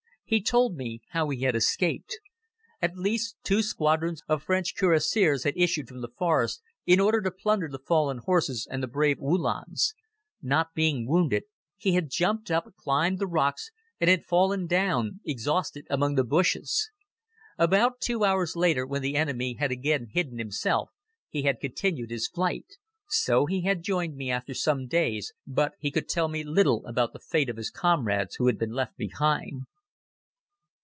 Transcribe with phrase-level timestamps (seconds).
[0.31, 2.17] He told me how he had escaped.
[2.81, 7.29] At least two squadrons of French cuirassiers had issued from the forest in order to
[7.31, 9.93] plunder the fallen horses and the brave Uhlans.
[10.41, 11.43] Not being wounded,
[11.75, 16.89] he had jumped up, climbed the rocks and had fallen down exhausted among the bushes.
[17.57, 20.91] About two hours later, when the enemy had again hidden himself,
[21.27, 22.77] he had continued his flight.
[23.09, 27.11] So he had joined me after some days, but he could tell me little about
[27.11, 29.63] the fate of his comrades who had been left behind.